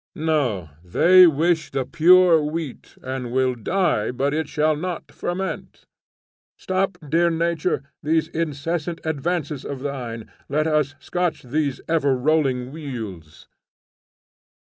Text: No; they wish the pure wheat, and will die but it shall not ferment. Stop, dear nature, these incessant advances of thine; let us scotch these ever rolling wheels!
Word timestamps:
No; 0.15 0.71
they 0.83 1.27
wish 1.27 1.69
the 1.69 1.85
pure 1.85 2.41
wheat, 2.41 2.97
and 3.03 3.31
will 3.31 3.53
die 3.53 4.09
but 4.09 4.33
it 4.33 4.49
shall 4.49 4.75
not 4.75 5.11
ferment. 5.11 5.85
Stop, 6.57 6.97
dear 7.07 7.29
nature, 7.29 7.83
these 8.01 8.27
incessant 8.29 8.99
advances 9.03 9.63
of 9.63 9.81
thine; 9.81 10.27
let 10.49 10.65
us 10.65 10.95
scotch 10.99 11.43
these 11.43 11.81
ever 11.87 12.17
rolling 12.17 12.71
wheels! 12.71 13.45